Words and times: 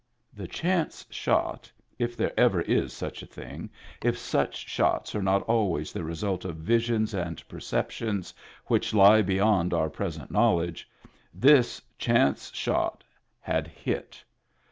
The 0.33 0.47
chance 0.47 1.05
shot— 1.11 1.71
if 2.05 2.17
there 2.17 2.33
ever 2.35 2.61
is 2.61 2.91
such 2.91 3.21
a 3.21 3.27
thing, 3.27 3.69
if 4.01 4.17
such 4.17 4.67
shots 4.67 5.13
are 5.13 5.21
not 5.21 5.43
always 5.43 5.93
the 5.93 6.03
result 6.03 6.43
of 6.43 6.55
visions 6.55 7.13
and 7.13 7.47
perceptions 7.47 8.33
which 8.65 8.95
lie 8.95 9.21
beyond 9.21 9.75
our 9.75 9.91
present 9.91 10.31
knowledge— 10.31 10.89
this 11.47 11.83
chance 11.99 12.51
shot 12.55 13.03
had 13.41 13.67
hit. 13.67 14.23